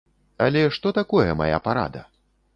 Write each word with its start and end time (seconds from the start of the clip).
Але 0.45 0.63
што 0.77 0.93
такое 0.99 1.29
мая 1.43 1.61
парада? 1.69 2.05